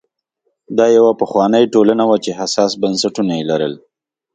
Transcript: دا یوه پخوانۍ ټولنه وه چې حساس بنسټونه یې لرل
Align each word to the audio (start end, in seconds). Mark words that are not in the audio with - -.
دا 0.77 0.85
یوه 0.97 1.11
پخوانۍ 1.21 1.65
ټولنه 1.73 2.03
وه 2.09 2.17
چې 2.23 2.31
حساس 2.39 2.71
بنسټونه 2.81 3.31
یې 3.37 3.43
لرل 3.51 3.73